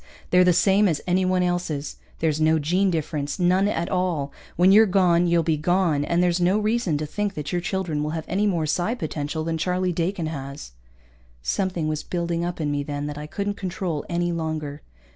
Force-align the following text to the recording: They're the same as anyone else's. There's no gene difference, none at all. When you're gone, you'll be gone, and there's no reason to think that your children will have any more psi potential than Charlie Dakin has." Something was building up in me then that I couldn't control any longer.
They're 0.31 0.43
the 0.43 0.51
same 0.51 0.87
as 0.87 0.99
anyone 1.05 1.43
else's. 1.43 1.97
There's 2.21 2.41
no 2.41 2.57
gene 2.57 2.89
difference, 2.89 3.37
none 3.37 3.67
at 3.67 3.87
all. 3.87 4.31
When 4.55 4.71
you're 4.71 4.87
gone, 4.87 5.27
you'll 5.27 5.43
be 5.43 5.57
gone, 5.57 6.03
and 6.05 6.23
there's 6.23 6.41
no 6.41 6.57
reason 6.57 6.97
to 6.97 7.05
think 7.05 7.35
that 7.35 7.51
your 7.51 7.61
children 7.61 8.01
will 8.01 8.09
have 8.09 8.25
any 8.27 8.47
more 8.47 8.65
psi 8.65 8.95
potential 8.95 9.43
than 9.43 9.59
Charlie 9.59 9.93
Dakin 9.93 10.25
has." 10.25 10.71
Something 11.43 11.87
was 11.87 12.01
building 12.01 12.43
up 12.43 12.59
in 12.59 12.71
me 12.71 12.81
then 12.81 13.05
that 13.05 13.19
I 13.19 13.27
couldn't 13.27 13.57
control 13.57 14.03
any 14.09 14.31
longer. 14.31 14.81